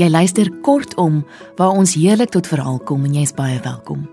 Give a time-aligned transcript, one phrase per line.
[0.00, 1.18] Jy luister kortom
[1.58, 4.06] waar ons heerlik tot verhaal kom en jy's baie welkom.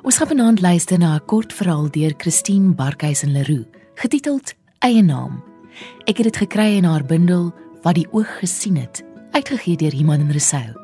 [0.00, 5.42] Ons gaan vanaand luister na 'n kort verhaal deur Christine Barkhuizen Leroux, getiteld Eie naam.
[6.06, 10.20] Ek het dit gekry in haar bundel Wat die oog gesien het, uitgegee deur Iman
[10.20, 10.74] en Resou.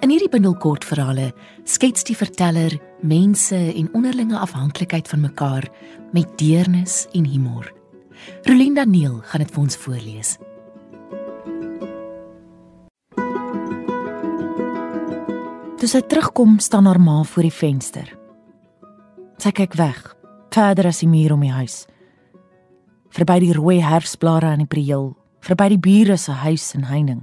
[0.00, 1.32] In hierdie bundel kortverhale
[1.64, 5.68] skets die verteller mense en onderlinge afhanklikheid van mekaar
[6.12, 7.72] met deernis en humor.
[8.42, 10.38] Rolinda Neel gaan dit vir ons voorlees.
[15.84, 18.06] Toe sy terugkom, staan haar ma voor die venster.
[19.36, 19.98] Sy kyk weg,
[20.48, 21.82] verder as die muur om die huis.
[23.12, 25.10] Verby die rooi herfsblare aan die prieel,
[25.44, 27.20] verby die bure se huis en heining.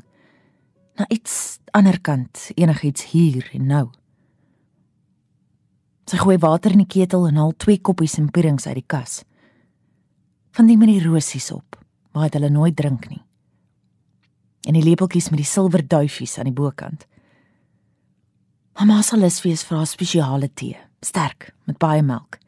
[0.93, 3.84] Na iets ander kant, enigiets hier en nou.
[6.05, 9.23] Sy gooi water in die ketel en haal twee koppies en puddings uit die kas.
[10.53, 11.81] Van die met die rosies op,
[12.13, 13.23] waar hulle nooit drink nie.
[14.70, 17.09] En die lepeltjies met die silwer duifies aan die bokant.
[18.82, 20.74] Mamma sal lus wees vir haar spesiale tee,
[21.05, 22.40] sterk met baie melk.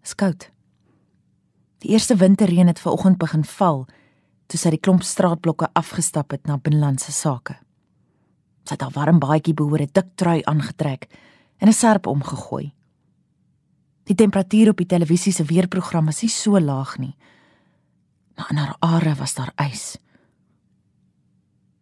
[0.00, 0.46] Skout.
[1.84, 3.84] Die eerste winterreën het vanoggend begin val
[4.48, 7.58] toe sy die klomp straatblokke afgestap het na binlandse sake.
[8.64, 11.04] Sy het haar warm baadjie behoore dik trui aangetrek
[11.60, 12.72] en 'n serp omgegooi.
[14.08, 17.16] Die temperatuur op die televisie se weerprogram is nie so laag nie.
[18.36, 19.98] Maar in haar are was daar ys.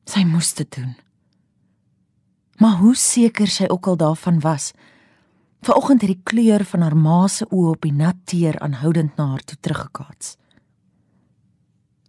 [0.07, 0.97] Sy moes dit doen.
[2.59, 4.73] Maar hoe seker sy ook al daarvan was,
[5.63, 9.29] vanoggend het die kleur van haar ma se oë op die nat teer aanhoudend na
[9.31, 10.35] haar toe teruggekaats.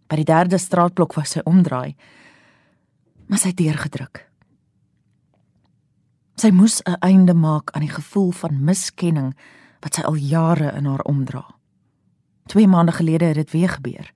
[0.09, 1.93] By die derde straatblok was sy omdraai,
[3.29, 4.25] maar sy het deurgedruk.
[6.39, 9.35] Sy moes 'n einde maak aan die gevoel van miskenning
[9.81, 11.45] wat sy al jare in haar omdra.
[12.47, 14.13] 2 maande gelede het dit weer gebeur.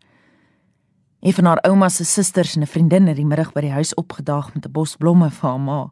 [1.20, 3.94] Een van haar ouma se susters en 'n vriendin het die middag by die huis
[3.94, 5.91] opgedaag met 'n bos blomme vir haar ma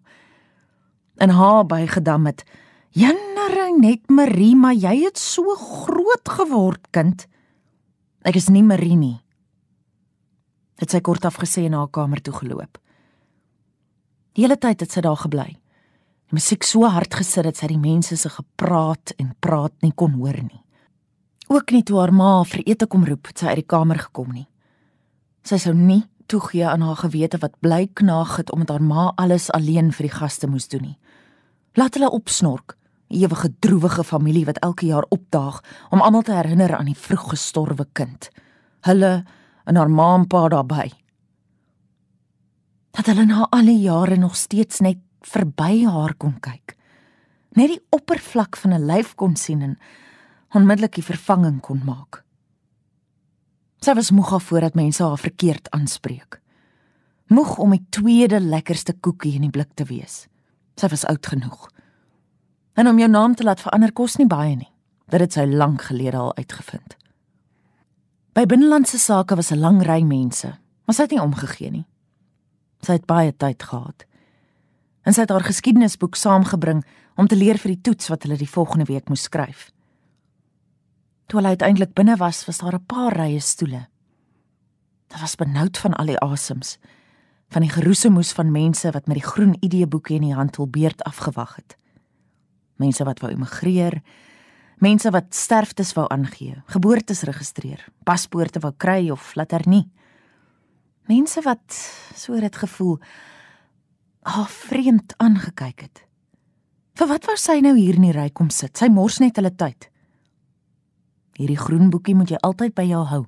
[1.17, 2.43] in haar bygedam het.
[2.89, 7.27] "Jannering net Marie, maar jy het so groot geword, kind."
[8.21, 9.21] "Ek is nie Marie nie."
[10.75, 12.77] Het sy kort afgesê en na haar kamer toe geloop.
[14.33, 15.59] Die hele tyd het sy daar gebly.
[16.31, 20.11] Die musiek so hard gesit dat sy die mense se gepraat en praat nie kon
[20.11, 20.63] hoor nie.
[21.51, 24.31] Ook nie toe haar ma vir ete kom roep, het sy uit die kamer gekom
[24.31, 24.47] nie.
[25.43, 29.49] Sy sou nie toegee aan haar gewete wat bly knaag het omdat haar ma alles
[29.51, 30.97] alleen vir die gaste moes doen nie.
[31.75, 32.77] Laat hulle opsnork,
[33.11, 35.59] ewige droewige familie wat elke jaar opdaag
[35.89, 38.29] om almal te herinner aan die vroeg gestorwe kind.
[38.87, 39.11] Hulle
[39.65, 40.91] en haar ma en pa daarbey.
[42.95, 46.77] Dat hulle na al die jare nog steeds net verby haar kon kyk.
[47.59, 49.79] Net die oppervlak van 'n lyf kon sien en
[50.55, 52.23] onmiddellik die vervanging kon maak.
[53.81, 56.37] Sy was moeg af voordat mense haar verkeerd aanspreek.
[57.33, 60.27] Moeg om die tweede lekkerste koekie in die blik te wees.
[60.77, 61.63] Sy was oud genoeg.
[62.77, 64.69] En om jou naam te laat verander kos nie baie nie.
[65.09, 66.93] Dit het sy lank gelede al uitgevind.
[68.37, 70.53] By binnelandse sake was 'n lang ry mense,
[70.85, 71.85] maar sy het nie omgegee nie.
[72.81, 74.05] Sy het baie tyd gehad.
[75.05, 78.49] En sy het haar geskiedenisboek saamgebring om te leer vir die toets wat hulle die
[78.49, 79.71] volgende week moes skryf.
[81.31, 83.87] Toe hulle uiteindelik binne was, was daar 'n paar rye stoele.
[85.07, 86.77] Dit was benoud van al die asems.
[87.49, 91.03] Van die geroesemoes van mense wat met die groen ID-boeke in die hand hul beurt
[91.03, 91.77] afgewag het.
[92.75, 94.01] Mense wat wou emigreer,
[94.77, 99.89] mense wat sterftes wou aangee, geboortes registreer, paspoorte wou kry of later nie.
[101.07, 102.99] Mense wat so het gevoel
[104.19, 106.05] haar vreemd aangekyk het.
[106.93, 108.77] Vir wat was sy nou hier in die ry kom sit?
[108.77, 109.90] Sy mors net hulle tyd.
[111.41, 113.23] Hierdie groen boekie moet jy altyd by jou hou.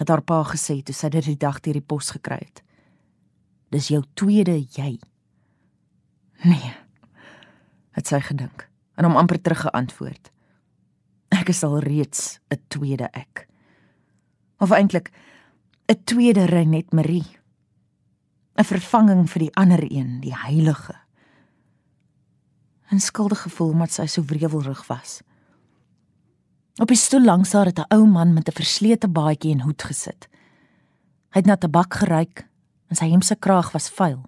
[0.00, 2.62] Het haar pa gesê toe sy dit die dag deur die pos gekry het.
[3.74, 4.94] Dis jou tweede jy.
[6.48, 6.72] Nee.
[7.96, 8.64] Het sy gedink
[8.96, 10.30] en hom amper teruggeantwoord.
[11.36, 13.46] Ek is al reeds 'n tweede ek.
[14.58, 15.12] Of eintlik
[15.88, 17.36] 'n tweede Renet Marie.
[18.56, 20.96] 'n Vervanging vir die ander een, die heilige.
[22.90, 25.25] 'n Skuldige gevoel omdat sy so wrevelrig was.
[26.76, 29.82] Op die stoel langs haar het 'n ou man met 'n verslete baadjie en hoed
[29.82, 30.28] gesit.
[31.30, 32.48] Hy het na tabak geruik
[32.88, 34.22] en sy hemse kraag was vuil.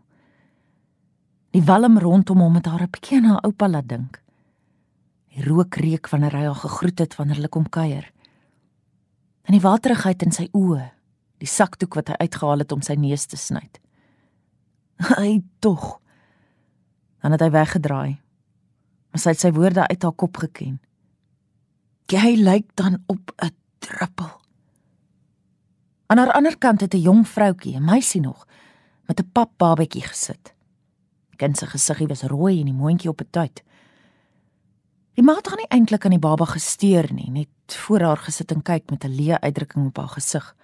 [1.51, 4.23] Die walm rondom hom het haar 'n bietjie na oupa laat dink.
[5.29, 8.13] Die rook reuk wanneer hy haar gegroet het wanneer hulle kom kuier.
[9.43, 10.91] En die waterigheid in sy oë,
[11.39, 13.71] die sakdoek wat hy uitgehaal het om sy neus te sny.
[15.17, 16.01] Hy tog.
[17.23, 18.21] Dan het hy weggedraai.
[19.11, 20.81] Maar sy het sy woorde uit haar kop geken.
[22.09, 24.41] Jy lyk dan op 'n druppel.
[26.07, 28.47] Aan haar ander kant het 'n jong vroutjie, 'n meisie nog,
[29.07, 30.55] met 'n pap babetjie gesit.
[31.37, 33.63] Kind se gesiggie was rooi en die mondjie op 'n tyd.
[35.15, 38.53] Die ma het gaan nie eintlik aan die baba gesteer nie, net voor haar gesit
[38.53, 40.57] en kyk met 'n leë uitdrukking op haar gesig.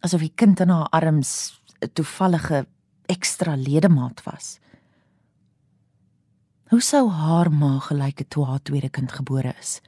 [0.00, 2.66] Asof die kind in haar arms 'n toevallige
[3.06, 4.58] ekstra ledemaat was.
[6.64, 9.80] Hoe sou haar ma gelyk het toe haar tweede kind gebore is?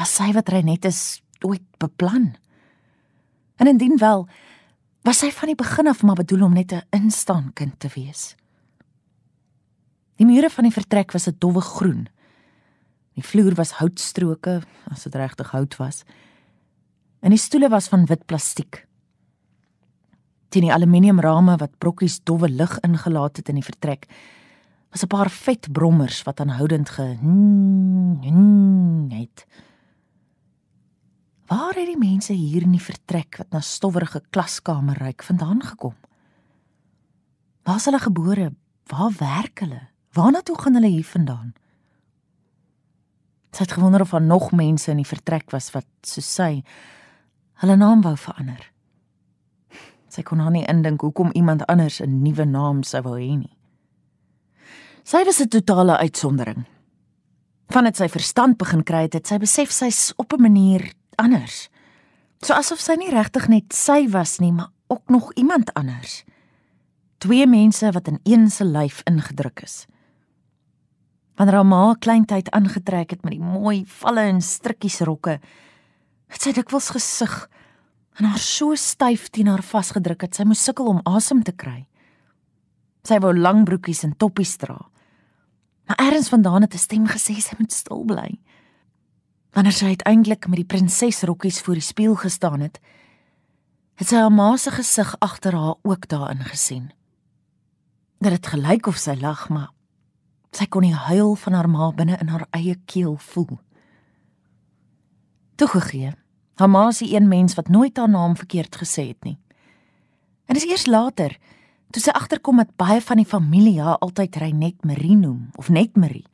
[0.00, 2.30] Was sy wat Renet is ooit beplan?
[3.60, 4.24] En indien wel,
[5.04, 8.34] was sy van die begin af maar bedoel om net 'n instaan kind te wees.
[10.16, 12.08] Die mure van die vertrek was 'n dowwe groen.
[13.14, 16.04] Die vloer was houtstroke, as dit regtig hout was.
[17.20, 18.86] En die stoele was van wit plastiek.
[20.48, 24.06] Teen die aluminiumrame wat brokkies dowwe lig ingelaat het in die vertrek,
[24.90, 27.18] was 'n paar vet brommers wat aanhoudend ge
[29.10, 29.46] het.
[31.60, 35.92] Waar het die mense hier in die vertrek wat na stowwerige klaskamer ryk vandaan gekom?
[37.68, 38.46] Waar is hulle gebore?
[38.88, 39.80] Waar werk hulle?
[40.16, 41.50] Waarna toe gaan hulle hier vandaan?
[43.52, 46.62] Sy het gewonder of daar nog mense in die vertrek was wat so sy
[47.60, 48.62] hulle naam wou verander.
[50.08, 53.56] Sy kon nie indink hoekom iemand anders 'n nuwe naam sou wou hê nie.
[55.04, 56.64] Sy was 'n totale uitsondering.
[57.68, 61.68] Vandat sy verstand begin kry het, het sy besef sy's op 'n manier anders.
[62.40, 66.24] So asof sy nie regtig net sy was nie, maar ook nog iemand anders.
[67.20, 69.84] Twee mense wat in een se lyf ingedruk is.
[71.36, 75.38] Wanneer haar ma kleintyd aangetrek het met die mooi valle en strikkies rokke,
[76.30, 77.46] het sy dikwels gesug
[78.20, 81.84] en haar so styf teen haar vasgedruk het sy moes sukkel om asem te kry.
[83.08, 84.78] Sy wou lang broekies en toppies dra.
[85.88, 88.38] Maar eers vandaan het 'n stem gesê sy moet stil bly.
[89.56, 92.78] Wanneer sy uiteindelik met die prinsesrokkies voor die spieël gestaan het,
[93.98, 96.90] het sy haar ma se gesig agter haar ook daarin gesien.
[98.20, 99.70] Dit het gelyk of sy lag, maar
[100.50, 103.58] Sy kon die huil van haar ma binne in haar eie keel voel.
[105.60, 106.14] Toegegee,
[106.58, 109.38] haar ma die een mens wat nooit haar naam verkeerd gesê het nie.
[110.50, 111.36] En dis eers later,
[111.94, 115.96] toe sy agterkom dat baie van die familie haar altyd Reinet Marie noem of net
[115.96, 116.26] Marie,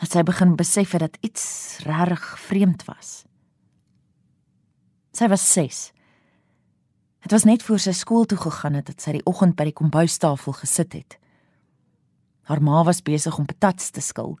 [0.00, 1.44] dat sy begin besef het dat iets
[1.86, 3.24] regtig vreemd was.
[5.14, 5.92] Sy was 6.
[7.22, 9.76] Dit was net voor sy skool toe gegaan het dat sy die oggend by die
[9.76, 11.18] kombuistafel gesit het.
[12.50, 14.36] Haar ma was besig om patats te skil.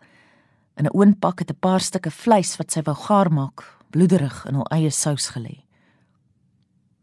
[0.76, 4.54] In 'n oonpak het 'n paar stukke vleis wat sy wou gaar maak, bloederig in
[4.54, 5.64] haar eie sous gelê.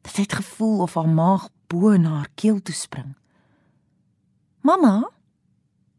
[0.01, 3.15] Dit het gevoel of haar maag bo in haar keel toe spring.
[4.61, 5.09] "Mamma?"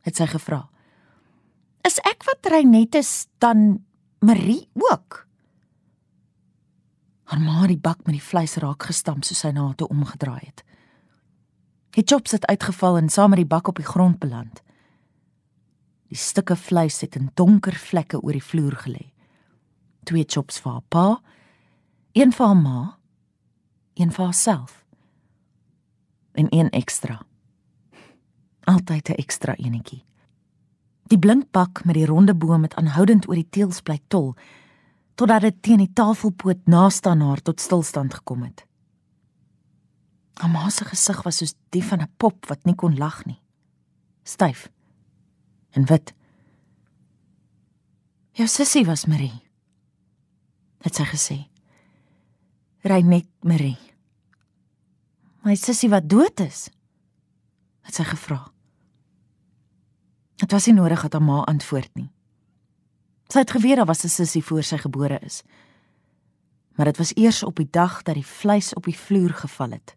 [0.01, 0.72] het sy gevra.
[1.87, 3.85] "Is ek wat ry net is dan
[4.21, 5.27] Marie ook?"
[7.25, 9.89] Haar ma het die bak met die vleis raak gestamp soos sy na haar toe
[9.89, 10.65] omgedraai het.
[11.97, 14.63] Die chops het uitgeval en saam met die bak op die grond beland.
[16.13, 19.13] Die stukke vleis het in donker vlekke oor die vloer gelê.
[20.05, 21.07] Twee chops vir haar pa,
[22.13, 22.81] een vir haar ma,
[23.95, 24.85] een vir haarself.
[26.33, 27.23] En een ekstra.
[28.65, 30.05] Altyd 'n ekstra enetjie.
[31.13, 34.31] Die blink bak met die ronde boom met aanhoudend oor die teels bly tol
[35.21, 38.63] totdat dit teen die tafelpoot naaste aan haar tot stilstand gekom het.
[40.41, 43.41] Haar ma se gesig was soos die van 'n pop wat nie kon lag nie.
[44.25, 44.71] Styf
[45.77, 46.15] en wit.
[48.33, 49.43] Jou sussie was Marie.
[50.81, 51.39] Het sy gesê.
[52.83, 53.79] Ry net Marie.
[55.45, 56.71] My sussie wat dood is.
[57.83, 58.52] Het sy gevra.
[60.43, 62.09] Dit was nie nodig dat haar ma antwoord nie.
[63.31, 65.43] Sy het geweet daar was 'n sussie voor sy gebore is.
[66.75, 69.97] Maar dit was eers op die dag dat die vleis op die vloer geval het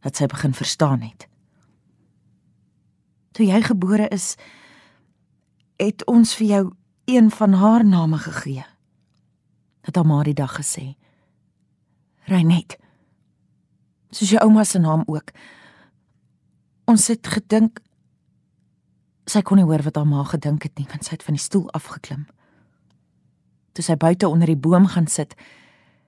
[0.00, 1.28] dat sy begin verstaan het.
[3.32, 4.36] Toe jy gebore is,
[5.76, 6.72] het ons vir jou
[7.04, 8.64] een van haar name gegee.
[9.80, 10.94] Het haar maar die dag gesê.
[12.24, 12.78] Reinet.
[14.10, 15.30] Soos jou ouma se naam ook.
[16.84, 17.80] Ons het gedink
[19.26, 21.42] sy kon nie hoor wat haar ma gedink het nie, want sy het van die
[21.42, 22.26] stoel afgeklim.
[23.74, 25.34] Toe sy buite onder die boom gaan sit,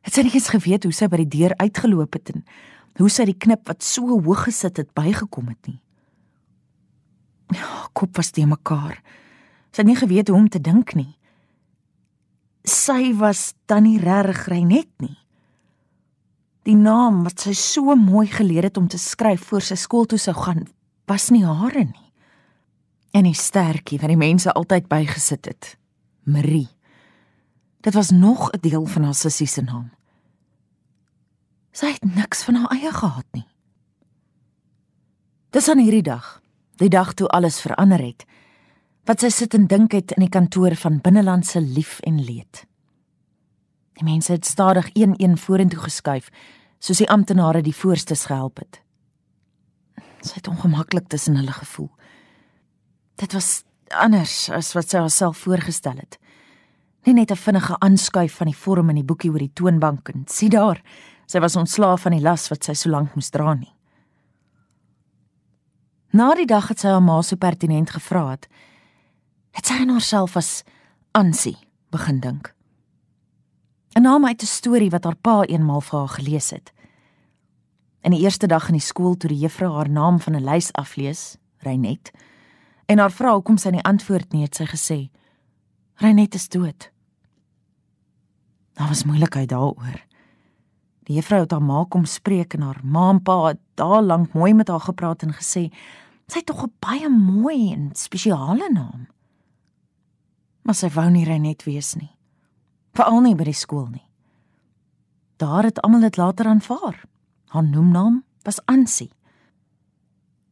[0.07, 2.45] het sy nie eens geweet hoe sy by die deur uitgeloop het en
[2.99, 5.81] hoe sy die knip wat so hoog gesit het bygekom het nie.
[7.55, 8.99] Ja, kop was te mekaar.
[9.73, 11.15] Sy het nie geweet hoe om te dink nie.
[12.69, 15.17] Sy was dan nie regtig ry net nie.
[16.69, 20.19] Die naam wat sy so mooi geleer het om te skryf voor sy skool toe
[20.21, 20.67] sou gaan,
[21.09, 22.08] was nie hare nie.
[23.11, 25.77] En die stertjie wat die mense altyd bygesit het,
[26.23, 26.69] Marie.
[27.81, 29.91] Dit was nog 'n deel van haar sussie se naam.
[31.73, 33.47] Sy het niks van haar eie gehad nie.
[35.50, 36.43] Dis aan hierdie dag,
[36.77, 38.25] die dag toe alles verander het,
[39.05, 42.67] wat sy sit en dink het in die kantoor van binnelandse lief en leed.
[43.93, 46.29] Die mense het stadig een-een vorentoe geskuif,
[46.79, 48.83] soos die amptenare die voorstes gehelp het.
[50.21, 51.91] Sy het ongemaklik tussen hulle gevoel.
[53.19, 53.65] Dit was
[53.99, 56.19] anders as wat sy haarself voorgestel het.
[57.07, 60.25] Nie net 'n vinnige aanskuif van die vorm in die boekie oor die toonbank en
[60.27, 60.83] sien daar,
[61.27, 63.75] sy was ontslaaf van die las wat sy so lank moes dra nie.
[66.13, 68.49] Na die dag het sy haar ma so pertinent gevra het,
[69.51, 70.65] het sy aan haarself as
[71.13, 71.57] Ansie
[71.91, 72.55] begin dink.
[73.97, 76.73] 'n Naam uit 'n storie wat haar pa eenmal vir haar gelees het.
[78.03, 80.73] In die eerste dag in die skool toe die juffrou haar naam van 'n lys
[80.73, 82.13] aflees, Reinet,
[82.88, 84.99] en haar vra hoekom sy nie antwoord nie, het sy gesê:
[86.00, 86.90] "Reinet is dood."
[88.78, 90.00] Daar was moeilikheid daaroor.
[91.04, 94.33] Die juffrou het haar ma kom spreek en haar ma en pa het daar lank
[94.33, 95.68] mooi met haar gepraat en gesê:
[96.26, 99.09] "Sy het tog 'n baie mooi en spesiale naam."
[100.62, 102.16] Maar sy wou nie Reinet wees nie.
[102.92, 104.09] Veral nie by die skool nie.
[105.37, 107.04] Daar het almal dit later aanvaar.
[107.45, 109.11] Haar noemnaam was Ansie.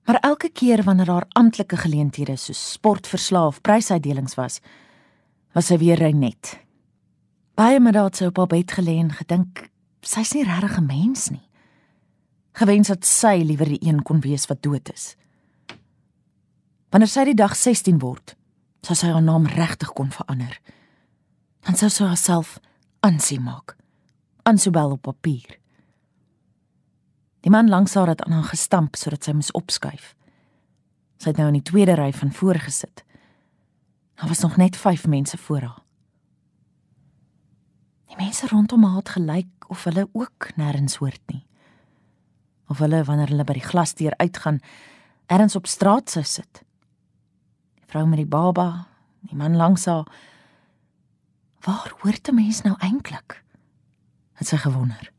[0.07, 4.61] Maar elke keer wanneer haar amptelike geleenthede soos sportverslaaf prysuitdelings was,
[5.53, 6.53] was sy weer Reinet.
[7.59, 9.65] Baie middag het sy op haar bed gelê en gedink,
[10.07, 11.49] sy's nie regtig 'n mens nie.
[12.53, 15.17] Gewens dat sy liewer die een kon wees wat dood is.
[16.91, 18.37] Wanneer sy die dag 16 word,
[18.83, 20.61] sou sy haar naam regtig kon verander.
[21.61, 22.61] Dan sou sy haarself
[23.01, 23.77] Ansie maak.
[24.43, 25.59] Ansobel op papier.
[27.47, 30.17] Die man langs haar het aan haar gestamp sodat sy moes opskuif.
[31.23, 33.05] Sy het nou in die tweede ry van voor gesit.
[34.19, 35.79] Daar was nog net 5 mense voor haar.
[38.11, 41.45] Die mense rondom haar het gelyk of hulle ook nêrens hoort nie.
[42.67, 44.59] Of hulle wanneer hulle by die glasdeur uitgaan,
[45.31, 46.65] ergens op straat sou sit.
[47.79, 48.89] Die vrou met die baba,
[49.23, 50.11] die man langs haar.
[51.63, 53.45] Waar hoort 'n mens nou eintlik?
[54.35, 55.15] Het sy gewonder.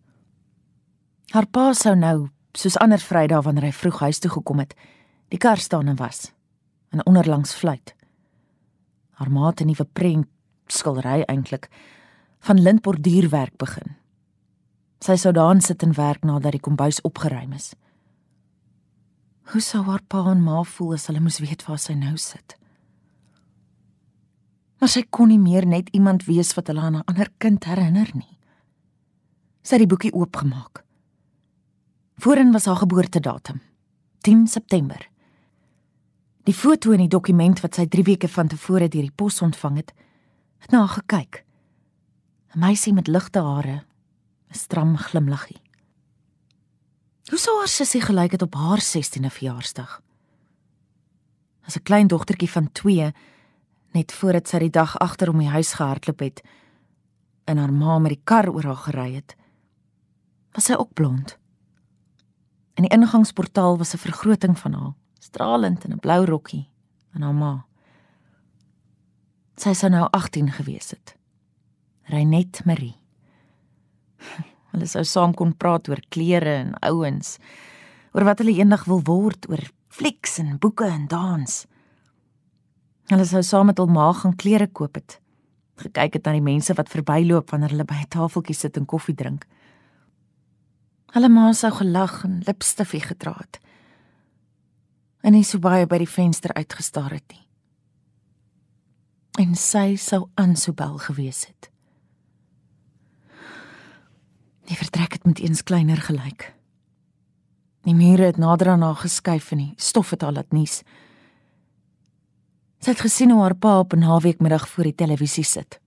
[1.35, 4.71] Haar pa sou nou, soos ander Vrydae wanneer hy vroeg huis toe gekom het,
[5.27, 6.31] die kar staan en was
[6.95, 7.91] en onderlangs fluit.
[9.19, 10.27] Haar ma het 'n nuwe prent
[10.67, 11.67] skildery eintlik
[12.39, 13.95] van lintborduurwerk begin.
[14.99, 17.75] Sy sou daan sit en werk nadat die kombuis opgeruim is.
[19.51, 22.57] Hoe sou haar pa en ma voel as hulle moes weet waar sy nou sit?
[24.79, 28.09] Maar sy kon nie meer net iemand wees wat hulle aan 'n ander kind herinner
[28.13, 28.37] nie.
[29.61, 30.86] Sy het die boekie oopgemaak.
[32.19, 33.61] Voorin was haar geboortedatum,
[34.21, 35.09] 10 September.
[36.43, 39.77] Die foto in die dokument wat sy 3 weke van tevore deur die pos ontvang
[39.83, 39.93] het,
[40.65, 41.43] het na haar gekyk.
[42.55, 43.85] 'n Meisie met ligte hare,
[44.49, 45.61] 'n stram glimlaggie.
[47.29, 50.01] Hoe sou haar sussie gelyk het op haar 16de verjaarsdag?
[51.67, 53.13] As 'n klein dogtertjie van 2,
[53.91, 56.41] net voordat sy die dag agter om die huis gehardloop het
[57.45, 59.35] en haar ma met die kar oor haar gery het,
[60.51, 61.37] was sy ook blond.
[62.77, 66.69] In die ingangsportaal was 'n vergroting van haar, stralend in 'n blou rokkie,
[67.13, 67.65] en haar ma.
[69.55, 71.17] Sy sou nou 18 gewees het.
[72.03, 72.95] Reinet Marie.
[74.71, 77.37] Hulle sou saam kon praat oor klere en ouens,
[78.11, 81.65] oor wat hulle eendag wil word, oor flieks en boeke en dans.
[83.07, 85.19] Hulle sou saam met hul ma gaan klere koop het.
[85.77, 89.15] Gekyk het na die mense wat verbyloop wanneer hulle by 'n tafeltjie sit en koffie
[89.15, 89.47] drink.
[91.15, 93.59] Hulle ma sou gelag en lipstifie gedra het.
[95.23, 97.43] En nie so baie by die venster uitgestaar het nie.
[99.39, 101.69] En sy sou Ansobel gewees het.
[104.67, 106.51] Die vertrek het met eens kleiner gelyk.
[107.87, 110.81] Die mure het nader aan haar geskuif en die stof het haar laat nies.
[112.83, 115.79] Sy het gesien hoe haar pa op 'n naweekmiddag voor die televisie sit.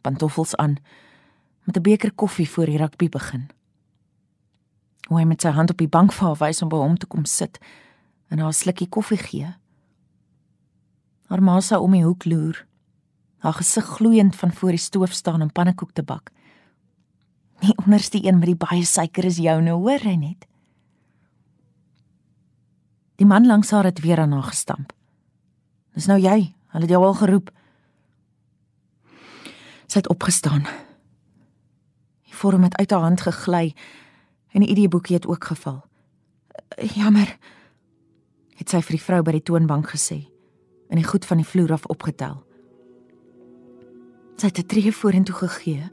[0.00, 0.76] Pantoffels aan
[1.64, 3.50] met 'n beker koffie voor die rugby begin
[5.08, 7.06] hoe hy met sy hand op die bank vir haar wys om by hom te
[7.10, 7.58] kom sit
[8.30, 9.54] en haar 'n slukkie koffie gee.
[11.28, 12.66] Haar ma sou om die hoek loer,
[13.38, 16.30] haar gesig gloeiend van voor die stoof staan en pannekoek te bak.
[17.60, 20.46] Die onderste een met die baie suiker is joune, hoor hy net.
[23.16, 24.92] Die man langs haar het weer aan haar gestamp.
[25.94, 27.50] Dis nou jy, hulle het jou al geroep.
[29.86, 30.64] Sy het opgestaan.
[32.26, 33.74] Die vorm het uit haar hand gegly
[34.54, 35.82] en die ID-boekie het ook geval.
[36.94, 37.34] Jammer,
[38.54, 40.22] het sy vir die vrou by die toonbank gesê
[40.88, 42.44] en die goed van die vloer af opgetel.
[44.38, 45.90] Sy het 'n tree vorentoe gegee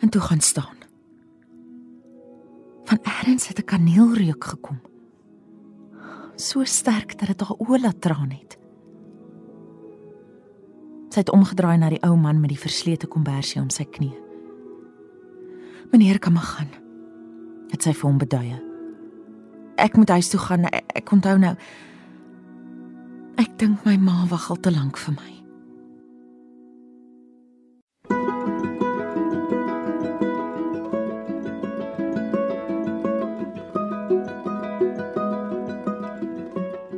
[0.00, 0.76] en toe gaan staan.
[2.84, 4.80] Van eers het 'n kaneelreuk gekom.
[6.36, 8.58] so sterk dat dit haar oë laat traan het.
[11.08, 14.25] Sy het omgedraai na die ou man met die verslete kombersie om sy knie.
[15.90, 16.68] "Meneer kan maar gaan."
[17.70, 18.62] Het sy vir hom beduie.
[19.76, 20.64] "Ek moet huis toe gaan.
[20.64, 21.56] Ek, ek onthou nou.
[23.36, 25.36] Ek dink my ma wag al te lank vir my."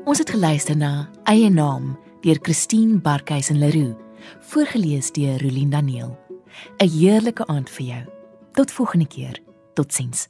[0.04, 3.96] Ons het geluister na Eie Naam deur Christine Barkhuizen Leroux,
[4.40, 6.16] voorgeles deur Rolien Daniel.
[6.80, 8.17] 'n Heerlike aand vir jou.
[8.58, 9.40] Tot volgende keer.
[9.74, 10.28] Totsiens.